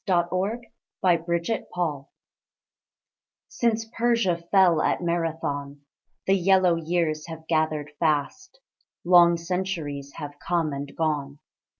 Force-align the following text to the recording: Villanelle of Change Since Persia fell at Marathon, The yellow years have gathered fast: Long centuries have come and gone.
Villanelle 0.07 0.61
of 1.03 1.25
Change 1.45 2.05
Since 3.49 3.85
Persia 3.95 4.37
fell 4.49 4.81
at 4.81 5.03
Marathon, 5.03 5.81
The 6.25 6.33
yellow 6.33 6.73
years 6.73 7.27
have 7.27 7.45
gathered 7.45 7.91
fast: 7.99 8.59
Long 9.05 9.37
centuries 9.37 10.13
have 10.13 10.39
come 10.39 10.73
and 10.73 10.91
gone. 10.97 11.37